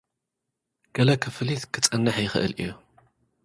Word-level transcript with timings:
ገለ 0.95 1.09
ክፍሊት 1.23 1.61
ክጸንሕ 1.73 2.15
ይኽእል 2.25 2.53
እዩ። 2.61 2.69